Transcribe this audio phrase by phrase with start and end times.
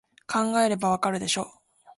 [0.25, 1.61] 考えればわかるでしょ